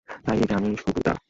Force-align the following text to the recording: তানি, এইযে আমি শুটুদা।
তানি, 0.09 0.37
এইযে 0.37 0.53
আমি 0.55 0.69
শুটুদা। 0.77 1.13